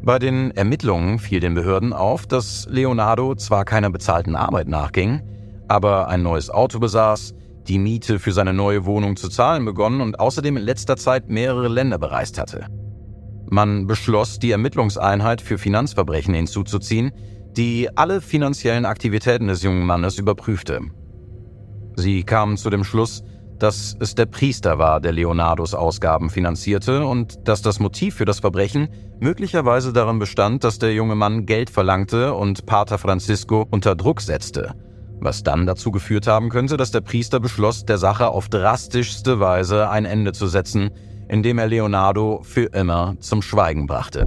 Bei 0.00 0.18
den 0.18 0.52
Ermittlungen 0.52 1.18
fiel 1.18 1.40
den 1.40 1.54
Behörden 1.54 1.92
auf, 1.92 2.26
dass 2.26 2.66
Leonardo 2.70 3.34
zwar 3.34 3.66
keiner 3.66 3.90
bezahlten 3.90 4.36
Arbeit 4.36 4.68
nachging, 4.68 5.22
aber 5.68 6.08
ein 6.08 6.22
neues 6.22 6.48
Auto 6.48 6.78
besaß, 6.78 7.34
die 7.68 7.78
Miete 7.78 8.18
für 8.18 8.32
seine 8.32 8.52
neue 8.52 8.84
Wohnung 8.84 9.16
zu 9.16 9.28
zahlen 9.28 9.64
begonnen 9.64 10.00
und 10.00 10.18
außerdem 10.18 10.56
in 10.56 10.62
letzter 10.62 10.96
Zeit 10.96 11.28
mehrere 11.28 11.68
Länder 11.68 11.98
bereist 11.98 12.38
hatte. 12.38 12.66
Man 13.50 13.86
beschloss, 13.86 14.38
die 14.38 14.50
Ermittlungseinheit 14.50 15.42
für 15.42 15.58
Finanzverbrechen 15.58 16.34
hinzuzuziehen, 16.34 17.12
die 17.56 17.88
alle 17.96 18.20
finanziellen 18.20 18.86
Aktivitäten 18.86 19.48
des 19.48 19.62
jungen 19.62 19.84
Mannes 19.84 20.18
überprüfte. 20.18 20.80
Sie 21.96 22.22
kamen 22.22 22.56
zu 22.56 22.70
dem 22.70 22.84
Schluss, 22.84 23.22
dass 23.58 23.94
es 24.00 24.14
der 24.16 24.26
Priester 24.26 24.78
war, 24.78 25.00
der 25.00 25.12
Leonardos 25.12 25.74
Ausgaben 25.74 26.30
finanzierte 26.30 27.06
und 27.06 27.46
dass 27.46 27.62
das 27.62 27.78
Motiv 27.78 28.16
für 28.16 28.24
das 28.24 28.40
Verbrechen 28.40 28.88
möglicherweise 29.20 29.92
darin 29.92 30.18
bestand, 30.18 30.64
dass 30.64 30.80
der 30.80 30.92
junge 30.94 31.14
Mann 31.14 31.46
Geld 31.46 31.70
verlangte 31.70 32.34
und 32.34 32.66
Pater 32.66 32.98
Francisco 32.98 33.64
unter 33.70 33.94
Druck 33.94 34.20
setzte, 34.20 34.74
was 35.24 35.42
dann 35.42 35.66
dazu 35.66 35.90
geführt 35.90 36.26
haben 36.26 36.48
könnte, 36.48 36.76
dass 36.76 36.90
der 36.90 37.00
Priester 37.00 37.40
beschloss, 37.40 37.84
der 37.84 37.98
Sache 37.98 38.28
auf 38.28 38.48
drastischste 38.48 39.40
Weise 39.40 39.88
ein 39.88 40.04
Ende 40.04 40.32
zu 40.32 40.46
setzen, 40.46 40.90
indem 41.28 41.58
er 41.58 41.68
Leonardo 41.68 42.40
für 42.42 42.64
immer 42.64 43.14
zum 43.20 43.42
Schweigen 43.42 43.86
brachte. 43.86 44.26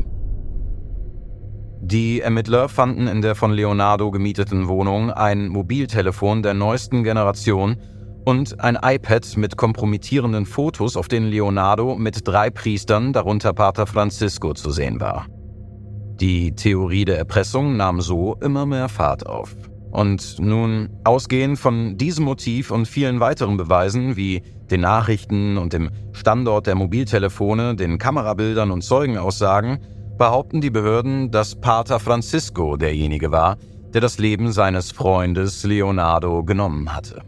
Die 1.82 2.22
Ermittler 2.22 2.68
fanden 2.68 3.08
in 3.08 3.22
der 3.22 3.36
von 3.36 3.52
Leonardo 3.52 4.10
gemieteten 4.10 4.68
Wohnung 4.68 5.12
ein 5.12 5.50
Mobiltelefon 5.50 6.42
der 6.42 6.56
neuesten 6.56 7.04
Generation 7.04 7.78
und 8.26 8.60
ein 8.60 8.78
iPad 8.82 9.38
mit 9.38 9.56
kompromittierenden 9.56 10.48
Fotos, 10.48 10.98
auf 10.98 11.08
denen 11.08 11.28
Leonardo 11.28 11.96
mit 11.96 12.28
drei 12.28 12.50
Priestern, 12.50 13.14
darunter 13.14 13.54
Pater 13.54 13.86
Francisco, 13.86 14.54
zu 14.54 14.72
sehen 14.72 15.00
war. 15.00 15.28
Die 16.20 16.56
Theorie 16.56 17.06
der 17.06 17.20
Erpressung 17.20 17.78
nahm 17.78 18.02
so 18.02 18.36
immer 18.42 18.66
mehr 18.66 18.90
Fahrt 18.90 19.28
auf. 19.28 19.56
Und 19.96 20.40
nun, 20.40 20.90
ausgehend 21.06 21.58
von 21.58 21.98
diesem 21.98 22.26
Motiv 22.26 22.70
und 22.70 22.86
vielen 22.86 23.22
weiteren 23.22 23.56
Beweisen 23.56 24.18
wie 24.18 24.42
den 24.70 24.82
Nachrichten 24.82 25.58
und 25.58 25.72
dem 25.72 25.90
Standort 26.12 26.68
der 26.68 26.76
Mobiltelefone, 26.76 27.78
den 27.78 27.98
Kamerabildern 27.98 28.72
und 28.72 28.82
Zeugenaussagen, 28.82 29.80
behaupten 30.18 30.60
die 30.60 30.70
Behörden, 30.70 31.32
dass 31.32 31.56
Pater 31.56 32.02
Francisco 32.02 32.76
derjenige 32.76 33.32
war, 33.32 33.56
der 33.94 34.02
das 34.02 34.18
Leben 34.18 34.52
seines 34.52 34.92
Freundes 34.92 35.64
Leonardo 35.64 36.44
genommen 36.44 36.94
hatte. 36.94 37.22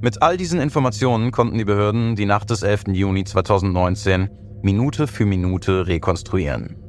Mit 0.00 0.22
all 0.22 0.38
diesen 0.38 0.58
Informationen 0.58 1.30
konnten 1.30 1.58
die 1.58 1.66
Behörden 1.66 2.16
die 2.16 2.24
Nacht 2.24 2.48
des 2.48 2.62
11. 2.62 2.84
Juni 2.94 3.24
2019 3.24 4.30
Minute 4.62 5.06
für 5.06 5.26
Minute 5.26 5.86
rekonstruieren. 5.88 6.83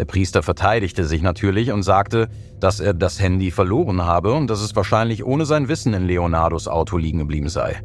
Der 0.00 0.06
Priester 0.06 0.42
verteidigte 0.42 1.04
sich 1.04 1.20
natürlich 1.20 1.72
und 1.72 1.82
sagte, 1.82 2.28
dass 2.58 2.80
er 2.80 2.94
das 2.94 3.20
Handy 3.20 3.50
verloren 3.50 4.02
habe 4.02 4.32
und 4.32 4.48
dass 4.48 4.62
es 4.62 4.74
wahrscheinlich 4.74 5.26
ohne 5.26 5.44
sein 5.44 5.68
Wissen 5.68 5.92
in 5.92 6.06
Leonardos 6.06 6.68
Auto 6.68 6.96
liegen 6.96 7.18
geblieben 7.18 7.50
sei. 7.50 7.82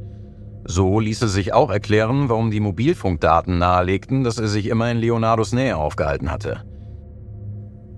So 0.63 1.01
ließe 1.01 1.27
sich 1.27 1.51
auch 1.51 1.69
erklären, 1.69 2.29
warum 2.29 2.51
die 2.51 2.61
Mobilfunkdaten 2.61 3.57
nahelegten, 3.57 4.23
dass 4.23 4.37
er 4.37 4.47
sich 4.47 4.67
immer 4.67 4.89
in 4.89 4.99
Leonardos 4.99 5.51
Nähe 5.51 5.75
aufgehalten 5.75 6.31
hatte. 6.31 6.61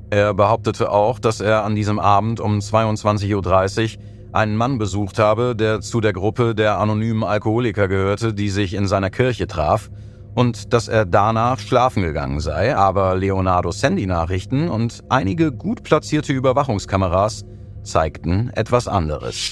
Er 0.09 0.33
behauptete 0.33 0.89
auch, 0.89 1.19
dass 1.19 1.39
er 1.39 1.63
an 1.63 1.75
diesem 1.75 1.99
Abend 1.99 2.39
um 2.39 2.57
22.30 2.57 3.97
Uhr 3.99 4.03
einen 4.33 4.55
Mann 4.55 4.79
besucht 4.79 5.19
habe, 5.19 5.55
der 5.55 5.81
zu 5.81 6.01
der 6.01 6.13
Gruppe 6.13 6.55
der 6.55 6.79
anonymen 6.79 7.23
Alkoholiker 7.23 7.87
gehörte, 7.87 8.33
die 8.33 8.49
sich 8.49 8.73
in 8.73 8.87
seiner 8.87 9.11
Kirche 9.11 9.45
traf, 9.45 9.91
und 10.37 10.71
dass 10.71 10.87
er 10.87 11.07
danach 11.07 11.57
schlafen 11.57 12.03
gegangen 12.03 12.39
sei, 12.39 12.75
aber 12.75 13.15
Leonardos 13.15 13.81
Handy-Nachrichten 13.81 14.69
und 14.69 15.03
einige 15.09 15.51
gut 15.51 15.81
platzierte 15.81 16.31
Überwachungskameras 16.31 17.43
zeigten 17.81 18.51
etwas 18.53 18.87
anderes. 18.87 19.51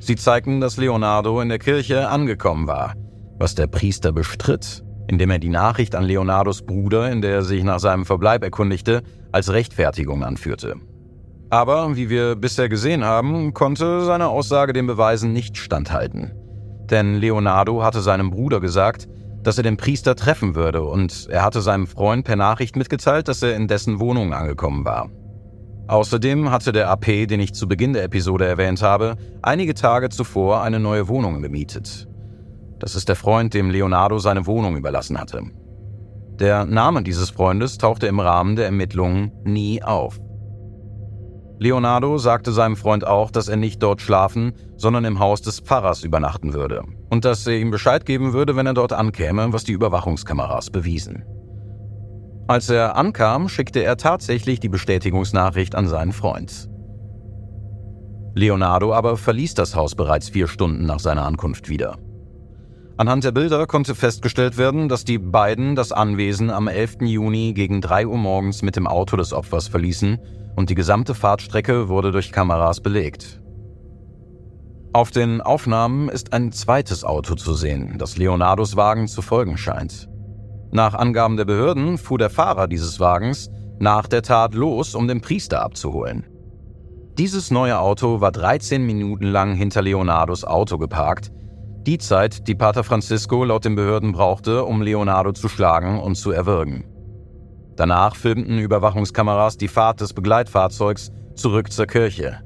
Sie 0.00 0.16
zeigten, 0.16 0.62
dass 0.62 0.78
Leonardo 0.78 1.42
in 1.42 1.50
der 1.50 1.58
Kirche 1.58 2.08
angekommen 2.08 2.66
war, 2.66 2.94
was 3.38 3.54
der 3.54 3.66
Priester 3.66 4.12
bestritt, 4.12 4.82
indem 5.08 5.30
er 5.30 5.38
die 5.38 5.50
Nachricht 5.50 5.94
an 5.94 6.04
Leonardos 6.04 6.62
Bruder, 6.62 7.12
in 7.12 7.20
der 7.20 7.32
er 7.32 7.42
sich 7.42 7.62
nach 7.62 7.80
seinem 7.80 8.06
Verbleib 8.06 8.42
erkundigte, 8.42 9.02
als 9.30 9.52
Rechtfertigung 9.52 10.24
anführte. 10.24 10.76
Aber, 11.50 11.96
wie 11.96 12.08
wir 12.08 12.34
bisher 12.34 12.70
gesehen 12.70 13.04
haben, 13.04 13.52
konnte 13.52 14.06
seine 14.06 14.28
Aussage 14.28 14.72
den 14.72 14.86
Beweisen 14.86 15.34
nicht 15.34 15.58
standhalten. 15.58 16.32
Denn 16.90 17.16
Leonardo 17.16 17.82
hatte 17.82 18.00
seinem 18.00 18.30
Bruder 18.30 18.60
gesagt, 18.60 19.06
dass 19.48 19.56
er 19.56 19.64
den 19.64 19.78
Priester 19.78 20.14
treffen 20.14 20.54
würde 20.54 20.82
und 20.82 21.26
er 21.30 21.42
hatte 21.42 21.62
seinem 21.62 21.86
Freund 21.86 22.26
per 22.26 22.36
Nachricht 22.36 22.76
mitgeteilt, 22.76 23.28
dass 23.28 23.42
er 23.42 23.56
in 23.56 23.66
dessen 23.66 23.98
Wohnung 23.98 24.34
angekommen 24.34 24.84
war. 24.84 25.08
Außerdem 25.86 26.50
hatte 26.50 26.70
der 26.70 26.90
AP, 26.90 27.26
den 27.26 27.40
ich 27.40 27.54
zu 27.54 27.66
Beginn 27.66 27.94
der 27.94 28.04
Episode 28.04 28.44
erwähnt 28.46 28.82
habe, 28.82 29.16
einige 29.40 29.72
Tage 29.72 30.10
zuvor 30.10 30.60
eine 30.60 30.78
neue 30.78 31.08
Wohnung 31.08 31.40
gemietet. 31.40 32.06
Das 32.78 32.94
ist 32.94 33.08
der 33.08 33.16
Freund, 33.16 33.54
dem 33.54 33.70
Leonardo 33.70 34.18
seine 34.18 34.44
Wohnung 34.44 34.76
überlassen 34.76 35.18
hatte. 35.18 35.40
Der 36.38 36.66
Name 36.66 37.02
dieses 37.02 37.30
Freundes 37.30 37.78
tauchte 37.78 38.06
im 38.06 38.20
Rahmen 38.20 38.54
der 38.54 38.66
Ermittlungen 38.66 39.32
nie 39.44 39.82
auf. 39.82 40.20
Leonardo 41.60 42.18
sagte 42.18 42.52
seinem 42.52 42.76
Freund 42.76 43.04
auch, 43.04 43.32
dass 43.32 43.48
er 43.48 43.56
nicht 43.56 43.82
dort 43.82 44.00
schlafen, 44.00 44.52
sondern 44.76 45.04
im 45.04 45.18
Haus 45.18 45.42
des 45.42 45.58
Pfarrers 45.58 46.04
übernachten 46.04 46.54
würde 46.54 46.84
und 47.10 47.24
dass 47.24 47.46
er 47.46 47.58
ihm 47.58 47.70
Bescheid 47.70 48.06
geben 48.06 48.32
würde, 48.32 48.54
wenn 48.54 48.66
er 48.66 48.74
dort 48.74 48.92
ankäme, 48.92 49.52
was 49.52 49.64
die 49.64 49.72
Überwachungskameras 49.72 50.70
bewiesen. 50.70 51.24
Als 52.46 52.70
er 52.70 52.96
ankam, 52.96 53.48
schickte 53.48 53.82
er 53.82 53.96
tatsächlich 53.96 54.60
die 54.60 54.68
Bestätigungsnachricht 54.68 55.74
an 55.74 55.88
seinen 55.88 56.12
Freund. 56.12 56.68
Leonardo 58.34 58.94
aber 58.94 59.16
verließ 59.16 59.54
das 59.54 59.74
Haus 59.74 59.96
bereits 59.96 60.28
vier 60.28 60.46
Stunden 60.46 60.86
nach 60.86 61.00
seiner 61.00 61.26
Ankunft 61.26 61.68
wieder. 61.68 61.98
Anhand 62.96 63.24
der 63.24 63.32
Bilder 63.32 63.66
konnte 63.66 63.94
festgestellt 63.94 64.58
werden, 64.58 64.88
dass 64.88 65.04
die 65.04 65.18
beiden 65.18 65.74
das 65.74 65.92
Anwesen 65.92 66.50
am 66.50 66.68
11. 66.68 66.98
Juni 67.02 67.52
gegen 67.52 67.80
3 67.80 68.06
Uhr 68.06 68.16
morgens 68.16 68.62
mit 68.62 68.76
dem 68.76 68.86
Auto 68.86 69.16
des 69.16 69.32
Opfers 69.32 69.68
verließen 69.68 70.18
und 70.58 70.70
die 70.70 70.74
gesamte 70.74 71.14
Fahrtstrecke 71.14 71.88
wurde 71.88 72.10
durch 72.10 72.32
Kameras 72.32 72.80
belegt. 72.80 73.40
Auf 74.92 75.12
den 75.12 75.40
Aufnahmen 75.40 76.08
ist 76.08 76.32
ein 76.32 76.50
zweites 76.50 77.04
Auto 77.04 77.36
zu 77.36 77.54
sehen, 77.54 77.94
das 77.96 78.16
Leonardos 78.16 78.74
Wagen 78.74 79.06
zu 79.06 79.22
folgen 79.22 79.56
scheint. 79.56 80.08
Nach 80.72 80.94
Angaben 80.94 81.36
der 81.36 81.44
Behörden 81.44 81.96
fuhr 81.96 82.18
der 82.18 82.28
Fahrer 82.28 82.66
dieses 82.66 82.98
Wagens 82.98 83.50
nach 83.78 84.08
der 84.08 84.22
Tat 84.22 84.56
los, 84.56 84.96
um 84.96 85.06
den 85.06 85.20
Priester 85.20 85.62
abzuholen. 85.62 86.26
Dieses 87.16 87.52
neue 87.52 87.78
Auto 87.78 88.20
war 88.20 88.32
13 88.32 88.84
Minuten 88.84 89.26
lang 89.26 89.54
hinter 89.54 89.82
Leonardos 89.82 90.42
Auto 90.44 90.76
geparkt, 90.76 91.30
die 91.86 91.98
Zeit, 91.98 92.48
die 92.48 92.56
Pater 92.56 92.82
Francisco 92.82 93.44
laut 93.44 93.64
den 93.64 93.76
Behörden 93.76 94.10
brauchte, 94.10 94.64
um 94.64 94.82
Leonardo 94.82 95.30
zu 95.30 95.48
schlagen 95.48 96.00
und 96.00 96.16
zu 96.16 96.32
erwürgen. 96.32 96.97
Danach 97.78 98.16
filmten 98.16 98.58
Überwachungskameras 98.58 99.56
die 99.56 99.68
Fahrt 99.68 100.00
des 100.00 100.12
Begleitfahrzeugs 100.12 101.12
zurück 101.36 101.70
zur 101.70 101.86
Kirche. 101.86 102.40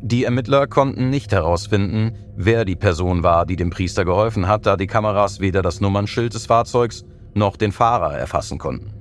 Die 0.00 0.22
Ermittler 0.22 0.68
konnten 0.68 1.10
nicht 1.10 1.32
herausfinden, 1.32 2.12
wer 2.36 2.64
die 2.64 2.76
Person 2.76 3.24
war, 3.24 3.46
die 3.46 3.56
dem 3.56 3.70
Priester 3.70 4.04
geholfen 4.04 4.46
hat, 4.46 4.64
da 4.64 4.76
die 4.76 4.86
Kameras 4.86 5.40
weder 5.40 5.60
das 5.60 5.80
Nummernschild 5.80 6.34
des 6.34 6.46
Fahrzeugs 6.46 7.04
noch 7.34 7.56
den 7.56 7.72
Fahrer 7.72 8.16
erfassen 8.16 8.58
konnten. 8.58 8.92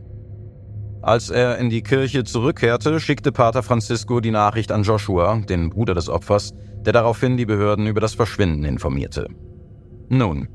Als 1.04 1.30
er 1.30 1.60
in 1.60 1.70
die 1.70 1.84
Kirche 1.84 2.24
zurückkehrte, 2.24 3.00
schickte 3.00 3.32
Pater 3.32 3.62
Francisco 3.62 4.22
die 4.22 4.32
Nachricht 4.32 4.72
an 4.72 4.82
Joshua, 4.82 5.38
den 5.38 5.70
Bruder 5.70 5.94
des 5.94 6.10
Opfers, 6.10 6.54
der 6.84 6.94
daraufhin 6.94 7.38
die 7.38 7.46
Behörden 7.46 7.86
über 7.86 8.02
das 8.02 8.16
Verschwinden 8.16 8.64
informierte. 8.64 9.28
Nun, 10.10 10.48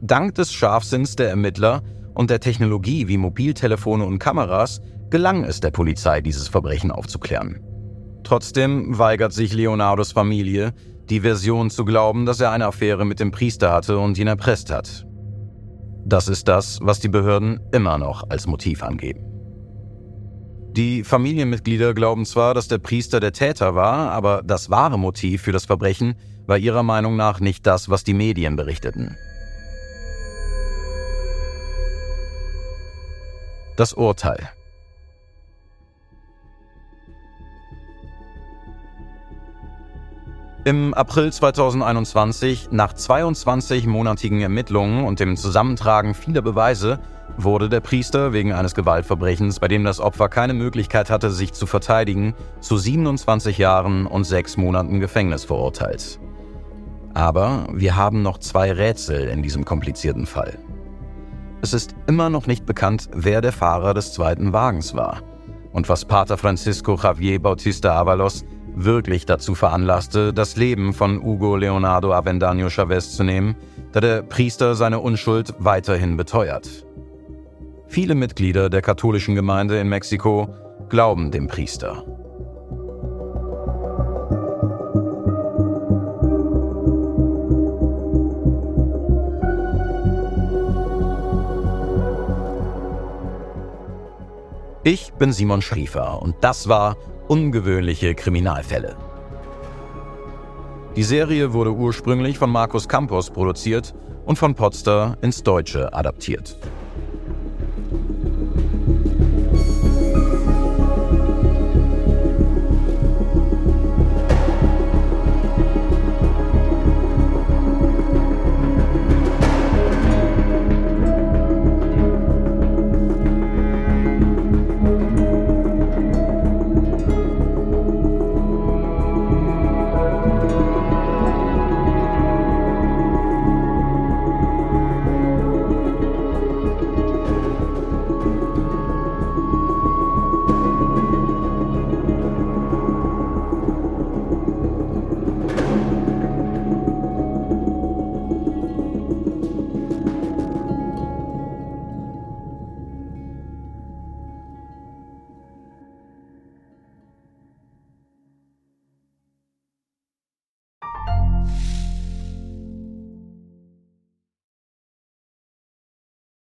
dank 0.00 0.36
des 0.36 0.54
Scharfsinns 0.54 1.16
der 1.16 1.28
Ermittler 1.28 1.82
und 2.18 2.30
der 2.30 2.40
Technologie 2.40 3.06
wie 3.06 3.16
Mobiltelefone 3.16 4.04
und 4.04 4.18
Kameras 4.18 4.80
gelang 5.08 5.44
es 5.44 5.60
der 5.60 5.70
Polizei, 5.70 6.20
dieses 6.20 6.48
Verbrechen 6.48 6.90
aufzuklären. 6.90 7.60
Trotzdem 8.24 8.98
weigert 8.98 9.32
sich 9.32 9.54
Leonardos 9.54 10.10
Familie, 10.10 10.74
die 11.08 11.20
Version 11.20 11.70
zu 11.70 11.84
glauben, 11.84 12.26
dass 12.26 12.40
er 12.40 12.50
eine 12.50 12.66
Affäre 12.66 13.04
mit 13.04 13.20
dem 13.20 13.30
Priester 13.30 13.72
hatte 13.72 14.00
und 14.00 14.18
ihn 14.18 14.26
erpresst 14.26 14.72
hat. 14.72 15.06
Das 16.04 16.26
ist 16.26 16.48
das, 16.48 16.80
was 16.82 16.98
die 16.98 17.08
Behörden 17.08 17.60
immer 17.70 17.98
noch 17.98 18.28
als 18.28 18.48
Motiv 18.48 18.82
angeben. 18.82 19.24
Die 20.72 21.04
Familienmitglieder 21.04 21.94
glauben 21.94 22.26
zwar, 22.26 22.52
dass 22.52 22.66
der 22.66 22.78
Priester 22.78 23.20
der 23.20 23.32
Täter 23.32 23.76
war, 23.76 24.10
aber 24.10 24.42
das 24.44 24.70
wahre 24.70 24.98
Motiv 24.98 25.42
für 25.42 25.52
das 25.52 25.66
Verbrechen 25.66 26.16
war 26.48 26.58
ihrer 26.58 26.82
Meinung 26.82 27.14
nach 27.14 27.38
nicht 27.38 27.64
das, 27.64 27.88
was 27.88 28.02
die 28.02 28.14
Medien 28.14 28.56
berichteten. 28.56 29.16
Das 33.78 33.92
Urteil. 33.92 34.40
Im 40.64 40.94
April 40.94 41.32
2021, 41.32 42.70
nach 42.72 42.92
22-monatigen 42.92 44.40
Ermittlungen 44.40 45.04
und 45.04 45.20
dem 45.20 45.36
Zusammentragen 45.36 46.14
vieler 46.14 46.42
Beweise, 46.42 46.98
wurde 47.36 47.68
der 47.68 47.78
Priester 47.78 48.32
wegen 48.32 48.52
eines 48.52 48.74
Gewaltverbrechens, 48.74 49.60
bei 49.60 49.68
dem 49.68 49.84
das 49.84 50.00
Opfer 50.00 50.28
keine 50.28 50.54
Möglichkeit 50.54 51.08
hatte, 51.08 51.30
sich 51.30 51.52
zu 51.52 51.66
verteidigen, 51.66 52.34
zu 52.58 52.78
27 52.78 53.58
Jahren 53.58 54.06
und 54.08 54.24
sechs 54.24 54.56
Monaten 54.56 54.98
Gefängnis 54.98 55.44
verurteilt. 55.44 56.18
Aber 57.14 57.68
wir 57.72 57.94
haben 57.94 58.22
noch 58.22 58.38
zwei 58.38 58.72
Rätsel 58.72 59.28
in 59.28 59.44
diesem 59.44 59.64
komplizierten 59.64 60.26
Fall. 60.26 60.58
Es 61.60 61.72
ist 61.72 61.94
immer 62.06 62.30
noch 62.30 62.46
nicht 62.46 62.66
bekannt, 62.66 63.08
wer 63.12 63.40
der 63.40 63.52
Fahrer 63.52 63.92
des 63.92 64.12
zweiten 64.12 64.52
Wagens 64.52 64.94
war 64.94 65.22
und 65.72 65.88
was 65.88 66.04
Pater 66.04 66.36
Francisco 66.36 66.96
Javier 66.96 67.40
Bautista 67.40 67.94
Avalos 67.98 68.44
wirklich 68.74 69.26
dazu 69.26 69.56
veranlasste, 69.56 70.32
das 70.32 70.56
Leben 70.56 70.92
von 70.92 71.20
Hugo 71.22 71.56
Leonardo 71.56 72.12
Avendaño 72.12 72.70
Chavez 72.70 73.16
zu 73.16 73.24
nehmen, 73.24 73.56
da 73.92 74.00
der 74.00 74.22
Priester 74.22 74.76
seine 74.76 75.00
Unschuld 75.00 75.52
weiterhin 75.58 76.16
beteuert. 76.16 76.86
Viele 77.88 78.14
Mitglieder 78.14 78.70
der 78.70 78.82
katholischen 78.82 79.34
Gemeinde 79.34 79.80
in 79.80 79.88
Mexiko 79.88 80.48
glauben 80.88 81.32
dem 81.32 81.48
Priester. 81.48 82.04
Ich 94.90 95.12
bin 95.12 95.34
Simon 95.34 95.60
Schriefer 95.60 96.22
und 96.22 96.36
das 96.40 96.66
war 96.66 96.96
Ungewöhnliche 97.28 98.14
Kriminalfälle. 98.14 98.96
Die 100.96 101.02
Serie 101.02 101.52
wurde 101.52 101.72
ursprünglich 101.72 102.38
von 102.38 102.48
Markus 102.48 102.88
Campos 102.88 103.28
produziert 103.28 103.94
und 104.24 104.38
von 104.38 104.54
Potster 104.54 105.18
ins 105.20 105.42
Deutsche 105.42 105.92
adaptiert. 105.92 106.56